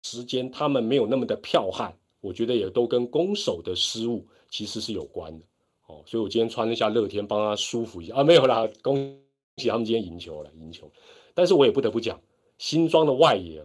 [0.02, 5.44] 时间他们没有那么的剽悍，我觉得也都跟攻守的失误其实是有关的
[5.86, 6.02] 哦。
[6.06, 9.18] 所以我今天穿了一下乐天，帮他舒服一下啊，没有啦，恭
[9.56, 10.90] 喜他们今天赢球了，赢球。
[11.34, 12.20] 但是我也不得不讲，
[12.58, 13.60] 新装的外野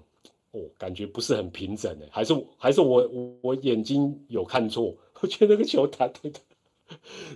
[0.51, 3.09] 哦，感觉不是很平整的，还是还是我
[3.41, 6.39] 我眼睛有看错，我觉得那个球打对的。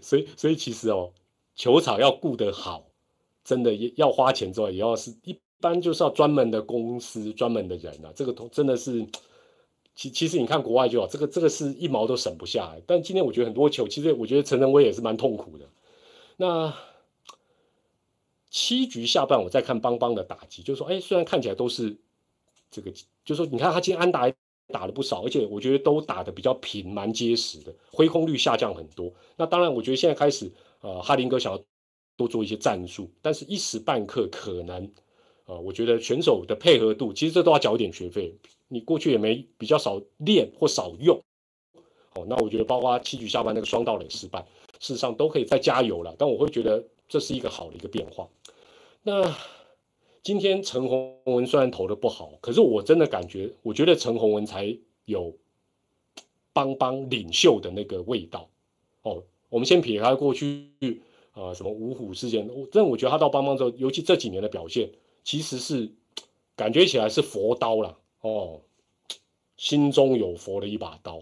[0.02, 1.12] 所以，所以其实哦，
[1.56, 2.86] 球场要顾得好，
[3.44, 8.12] 真的要花钱之外，也要是一般就是要专门的公司、专门的人啊。
[8.16, 9.06] 这个真的是，
[9.96, 12.82] 其其实你看国外就好，这个这个是一毛都省不下来。
[12.86, 15.66] 但今天我觉得很多球，其实我觉得陈仁威也是蛮痛苦的。
[16.38, 16.74] 那
[18.50, 21.98] 七局下半，我再看邦邦的打击，就是说，哎，虽然看起来都是
[22.72, 22.92] 这个，
[23.24, 24.32] 就是说，你看他今天安打。
[24.72, 29.12] 打了不少，而且我觉得都打得比较平，蛮结实的，挥空率下降很多。
[29.36, 31.60] 那当然，我觉得现在开始，呃，哈林哥想要
[32.16, 34.88] 多做一些战术，但是一时半刻可能，
[35.50, 38.32] 呃，我觉得选手的配合度，其实这都要缴一点学费。
[38.68, 41.20] 你过去也没比较少练或少用，
[42.14, 44.46] 哦，那我觉得包括七局下半那个双道垒失败，
[44.80, 46.16] 事实上都可以再加油了。
[46.20, 48.30] 但我会觉得这是一个好的一个变化。
[49.02, 49.36] 那。
[50.22, 55.34] 今天陈宏文虽然投的不好，可是我真的感觉，我觉得陈宏文才有
[56.52, 58.50] 邦邦领袖的那个味道。
[59.04, 60.68] 哦，我们先撇开过去
[61.32, 64.92] 啊什么五虎事件，我真的我觉得他到邦邦之后，尤其这几年的表现，
[65.24, 65.92] 其实是
[66.56, 68.62] 感觉起来是佛刀了哦，
[69.58, 71.22] 心中有佛的一把刀。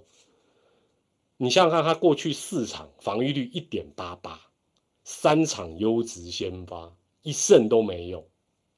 [1.38, 4.42] 你想想看，他过去四场防御率一点八八，
[5.04, 8.28] 三场优质先发，一胜都没有。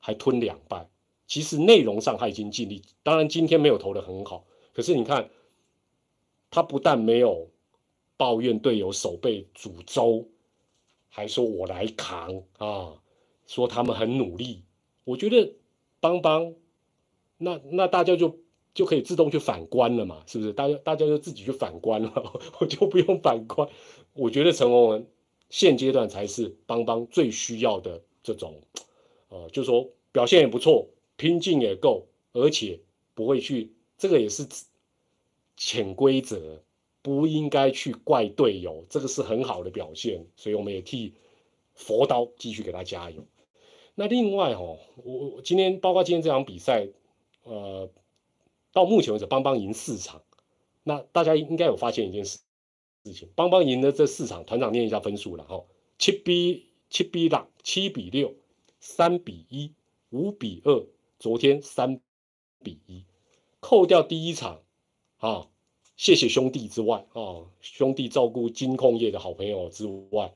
[0.02, 0.90] 还吞两败，
[1.28, 2.82] 其实内容上他已经尽力。
[3.04, 5.30] 当然今天没有投的很好，可是你看，
[6.50, 7.52] 他不但没有
[8.16, 10.26] 抱怨队友手背诅咒，
[11.10, 12.94] 还说我来扛啊，
[13.46, 14.64] 说他们很努力。
[15.10, 15.56] 我觉得
[16.00, 16.54] 邦邦，
[17.40, 18.38] 那那大家就
[18.76, 20.54] 就可以自动去反观了嘛，是不是？
[20.54, 22.14] 大家大家就自己去反观了，
[22.62, 23.68] 我就不用反观。
[24.14, 25.08] 我觉得陈宏文
[25.50, 28.62] 现阶段才是邦邦最需要的这种。
[29.30, 32.80] 呃，就说表现也不错，拼劲也够，而且
[33.16, 34.48] 不会去，这个也是
[35.58, 36.62] 潜规则，
[37.02, 41.16] 不应该去怪队友，这个是很好的表现，所以我们也替
[41.74, 43.26] 佛刀继续给他加油。
[44.00, 46.88] 那另外哦，我我今天包括今天这场比赛，
[47.44, 47.92] 呃，
[48.72, 50.24] 到目前为止邦邦赢四场，
[50.84, 52.40] 那大家应该有发现一件事
[53.04, 55.66] 事情，邦邦赢的这四场，团长念一下分数了哈，
[55.98, 58.34] 七比七比六，七比六。
[58.80, 59.74] 三比一，
[60.10, 60.88] 五比二，
[61.20, 62.00] 昨天三
[62.64, 63.04] 比一，
[63.60, 64.62] 扣掉第一场，
[65.18, 65.50] 啊，
[65.98, 70.34] 谢谢兄弟之外，啊，兄弟照顾金控业的好朋友之外，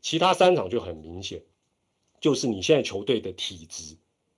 [0.00, 1.42] 其他三场就很明显，
[2.22, 3.96] 就是你现在球队的体质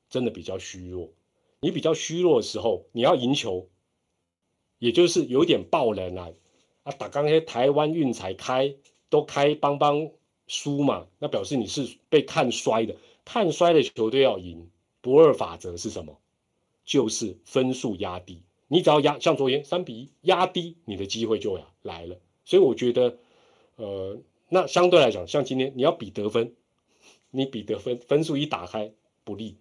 [0.09, 1.13] 真的比较虚弱，
[1.61, 3.69] 你比较虚弱的时候，你要赢球，
[4.79, 6.31] 也就是有点爆冷啊，
[6.85, 8.75] 啊，打刚才台湾运彩开
[9.11, 10.11] 都开帮帮
[10.47, 12.97] 输嘛，那表示你是被看衰的。
[13.23, 14.71] 看衰的球队要赢，
[15.03, 16.19] 不二法则是什么？
[16.87, 18.43] 就是分数压低。
[18.67, 22.17] 你只要压，像昨天三比一压低，你的机会就来了。
[22.47, 23.19] 所以我觉得，
[23.77, 24.19] 呃，
[24.49, 26.55] 那相对来讲，像今天你要比得分，
[27.35, 28.93] 你比得分分数一打开
[29.25, 29.57] 不利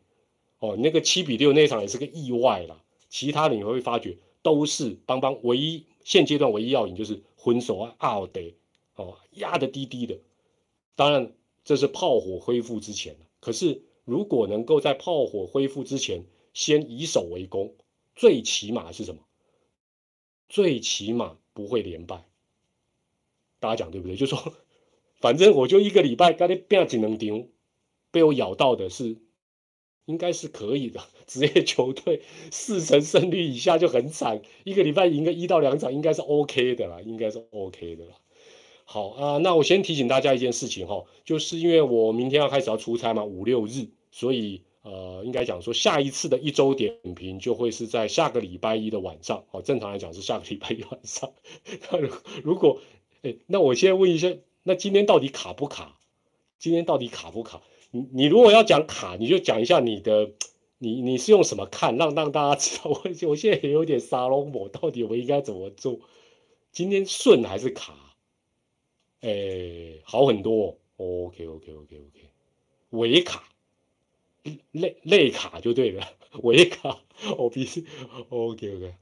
[0.60, 0.76] 哦。
[0.78, 2.82] 那个七比六那场也是个意外啦。
[3.10, 8.42] 其他的你会发觉都是邦邦唯一现阶段唯一要赢就是分手啊奥德
[8.96, 10.18] 哦压的低低的。
[10.96, 11.34] 当然
[11.64, 17.74] 这是炮火恢复之前可是，如果能够在炮火恢复之前先以守为攻，
[18.16, 19.22] 最起码是什么？
[20.48, 22.26] 最起码不会连败。
[23.60, 24.16] 大家讲对不对？
[24.16, 24.54] 就说，
[25.20, 27.48] 反正我就一个礼拜，刚才变几能丢，
[28.14, 29.18] 被我咬到的是，
[30.06, 31.02] 应该是可以的。
[31.26, 32.22] 职业球队
[32.52, 38.12] 四成胜率以下就很惨，一个礼拜赢个一到两场，应该是 OK 的啦，应该是 OK 的啦。
[38.86, 51.34] 好啊，那我先提醒大家一件事情哈，就是因为我明天要开始要出差嘛，五六日，所以呃，应该讲说下一次的一周点评就会是在下个礼拜一的晚上，哦，正常来讲是下个礼拜一晚上。
[51.90, 51.98] 那
[52.44, 52.80] 如果，
[53.24, 55.98] 哎，那我先问一下，那今天到底卡不卡？
[56.60, 57.62] 今天到底卡不卡？
[57.96, 60.32] 你你如果要讲卡，你就讲一下你的，
[60.80, 62.90] 你你是用什么看，让让大家知道。
[62.90, 66.00] 我我现在也有点沙龙我到底我应该怎么做？
[66.72, 67.94] 今天顺还是卡？
[69.22, 72.30] 诶，好很多，OK OK OK OK，
[72.90, 73.44] 尾卡，
[74.72, 76.04] 类类卡就对了，
[76.42, 77.00] 尾卡，
[77.38, 77.86] 我必须
[78.30, 78.96] OK OK，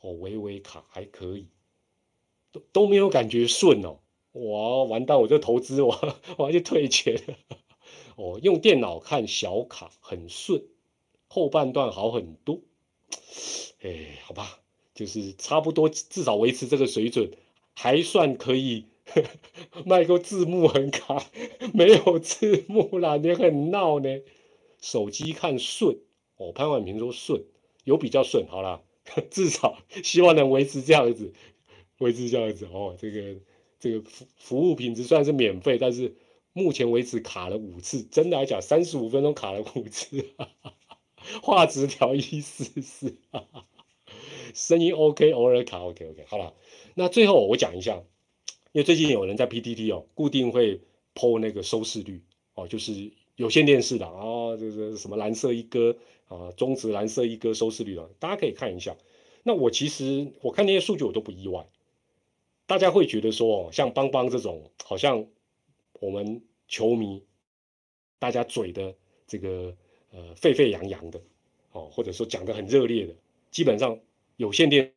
[0.00, 1.46] 哦，微微卡还可以，
[2.50, 4.00] 都都没有感觉顺哦，
[4.32, 5.96] 哇，完蛋，我这投资我
[6.36, 7.22] 我要去退钱。
[8.18, 10.64] 哦，用电脑看小卡很顺，
[11.28, 12.60] 后半段好很多。
[13.80, 14.58] 哎，好吧，
[14.92, 17.30] 就是差不多，至少维持这个水准，
[17.74, 18.86] 还算可以。
[19.86, 21.24] 卖个字幕很卡，
[21.72, 24.20] 没有字幕啦，你很闹呢。
[24.82, 25.96] 手机看顺，
[26.36, 27.44] 哦，潘婉平说顺，
[27.84, 28.82] 有比较顺，好啦，
[29.30, 31.32] 至少希望能维持这样子，
[32.00, 32.96] 维持这样子哦。
[32.98, 33.36] 这个
[33.78, 36.14] 这个服服务品质虽然是免费，但是
[36.58, 40.24] 目前为止卡了五次，真的来讲三十五分钟卡了五次，
[41.42, 43.16] 画质调一四四，
[44.52, 46.54] 声音 OK，偶尔卡 OK OK，好了，
[46.94, 48.02] 那最后我讲一下。
[48.72, 50.82] 因为最近有人在 PTT 哦，固定会
[51.14, 52.22] PO 那个收视率
[52.54, 55.96] 哦，就是有线电视的啊，这是什么蓝色一哥
[56.28, 58.94] 啊，中职蓝色一哥收视率的，大家可以看一下。
[59.42, 61.66] 那我其实我看那些数据我都不意外，
[62.66, 65.26] 大家会觉得说，像邦邦这种，好像
[65.98, 67.24] 我们球迷
[68.20, 68.94] 大家嘴的
[69.26, 69.76] 这个
[70.12, 71.20] 呃沸沸扬扬的
[71.72, 73.14] 哦，或者说讲的很热烈的，
[73.50, 73.98] 基本上
[74.36, 74.92] 有线电。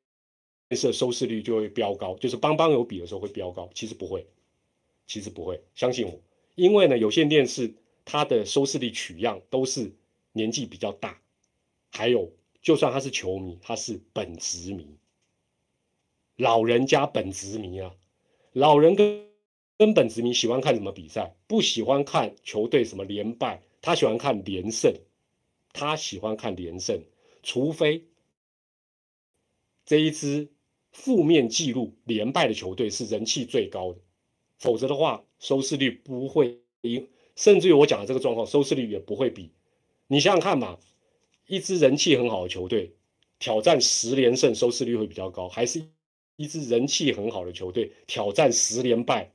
[0.69, 4.25] 电视收视率就会飙高，就是邦邦有比的时候会飙高，其实不会，
[5.05, 6.17] 其实不会，相信我，
[6.55, 7.73] 因为呢，有线电视
[8.05, 9.91] 它的收视率取样都是
[10.31, 11.21] 年纪比较大，
[11.91, 14.95] 还有就算他是球迷，他是本职迷，
[16.37, 17.93] 老人家本职迷啊，
[18.53, 19.27] 老人跟
[19.81, 21.35] 根本职迷喜欢看什么比赛？
[21.47, 24.93] 不喜欢看球队什么连败，他喜欢看连胜，
[25.73, 27.01] 他喜欢看连胜，
[27.41, 28.05] 除非
[29.83, 30.51] 这一支。
[30.91, 33.99] 负面记录连败的球队是人气最高的，
[34.59, 39.49] 否则的话收视率不会赢，甚至于我讲的这个状况，收视率也不会比。
[40.07, 40.77] 你想想看嘛，
[41.47, 42.93] 一支人气很好的球队
[43.39, 45.81] 挑战十连胜，收视率会比较高，还是
[46.35, 49.31] 一支人气很好的球队挑战十连败，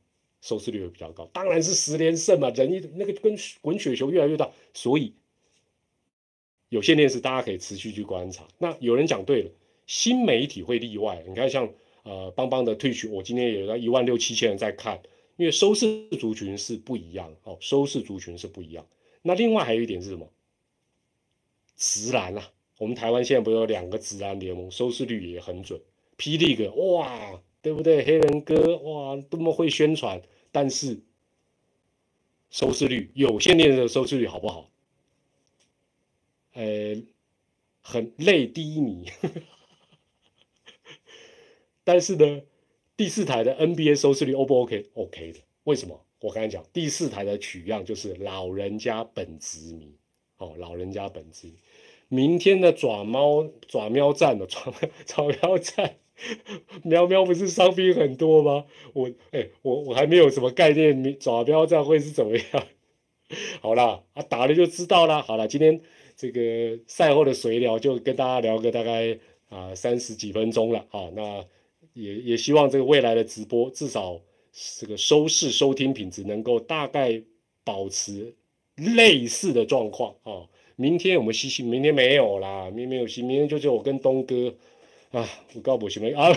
[0.47, 1.29] 收视率会比较高？
[1.33, 5.13] 当然是十连胜嘛，人一那个跟滚雪球越来越大，所以
[6.69, 8.47] 有线电视大家可以持续去观察。
[8.59, 9.51] 那有人讲对了。
[9.89, 11.69] 新媒体会例外，你看像
[12.03, 15.01] 呃邦邦的退去，我今天也有一万六七千人在看，
[15.37, 18.85] 因为收视族群是不一样哦，收视族群是不一样。
[19.23, 20.29] 那另外还有一点是什么？
[21.77, 25.81] 直男啊，我们台湾现在不有两个直男联盟，收视率也很准。
[26.19, 28.05] 霹雳哥哇，对不对？
[28.05, 30.21] 黑人哥哇，多么会宣传，
[30.57, 31.03] 但是
[32.49, 34.71] 收视率有线电视的收视率好不好？
[36.55, 36.97] 呃，
[37.83, 39.05] 很累低迷。
[41.85, 42.41] 但是呢，
[42.97, 46.03] 第四台的 NBA 收视率 O 不 OK？OK 的，为什么？
[46.21, 49.95] 我刚才讲第四台的取样就是老人家本职迷，
[50.39, 51.53] 哦，老人家本职。
[52.09, 54.73] 明天的爪猫爪喵站的爪
[55.05, 55.99] 爪喵站，
[56.85, 58.65] 喵喵不是伤兵很多吗？
[58.93, 62.67] 我哎，我我还没有什么概念，爪喵站会是怎么样？
[63.61, 65.23] 好啦，啊打了就知道了。
[65.23, 65.81] 好了，今天
[66.17, 71.45] 这个赛后的随聊就跟大家聊个大概啊三十几分钟了啊，那。
[71.93, 74.21] 也也希望这个未来的直播至少
[74.79, 77.23] 这个收视收听品质能够大概
[77.65, 78.35] 保持
[78.75, 80.45] 类似的状况啊。
[80.77, 84.55] 明天我们西西，明天没有啦，明天没有西，明天就是我跟东哥
[85.13, 86.33] 啊，我告不行了啊。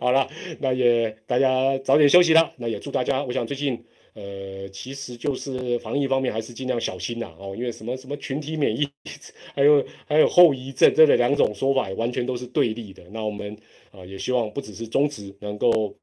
[0.00, 0.28] 好了，
[0.60, 2.52] 那也大家早点休息了。
[2.56, 3.84] 那也祝大家，我想最近。
[4.14, 8.88] 呃，其实就是防疫方面还是尽量小心呐，哦，因为什么什么群体免疫，
[9.54, 13.04] 还有还有后遗症，这两种说法完全都是对立的。
[13.12, 13.56] 那我们
[13.92, 15.94] 啊也希望不只是中职能够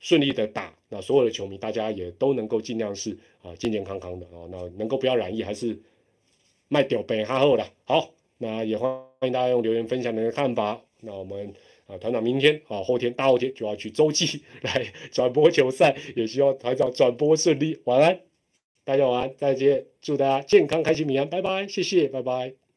[0.00, 5.78] 顺利的打，那所有的球迷大家也都能够尽量是啊健健康康的哦，那能够不要染疫还是
[6.66, 7.64] 卖掉本哈后的。
[7.84, 8.10] 好，
[8.42, 10.80] 那也欢迎大家用留言分享你的看法。
[11.00, 11.54] 那我们。
[11.90, 17.80] 啊，团长明天啊，后天大后天就要去洲际 来转播球赛，也希望团长转播顺利。
[17.82, 18.20] 晚安，
[18.84, 22.69] 大家晚安，再见，祝大家健康、开心、平安，拜拜，谢谢，拜拜。